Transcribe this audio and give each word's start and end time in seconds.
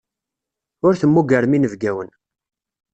Ur 0.85 0.93
temmugrem 0.95 1.53
inebgawen. 1.57 2.09